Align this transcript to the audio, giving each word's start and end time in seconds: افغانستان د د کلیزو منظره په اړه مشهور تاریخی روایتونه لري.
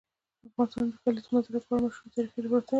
افغانستان 0.47 0.85
د 0.87 0.91
د 0.93 0.97
کلیزو 1.03 1.29
منظره 1.33 1.59
په 1.65 1.71
اړه 1.75 1.83
مشهور 1.85 2.09
تاریخی 2.15 2.39
روایتونه 2.41 2.57
لري. 2.59 2.69